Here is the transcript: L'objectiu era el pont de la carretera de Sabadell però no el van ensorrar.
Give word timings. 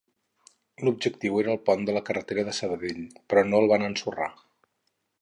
L'objectiu 0.87 1.37
era 1.41 1.51
el 1.53 1.61
pont 1.69 1.85
de 1.89 1.95
la 1.97 2.03
carretera 2.09 2.49
de 2.49 2.57
Sabadell 2.63 3.05
però 3.31 3.47
no 3.51 3.63
el 3.63 3.73
van 3.77 3.89
ensorrar. 3.93 4.35